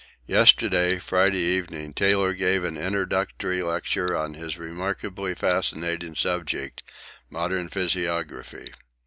[0.25, 6.81] Yesterday, Friday evening, Taylor gave an introductory lecture on his remarkably fascinating subject
[7.29, 8.69] modern physiography.